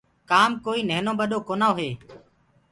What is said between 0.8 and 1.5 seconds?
نهينو ٻڏو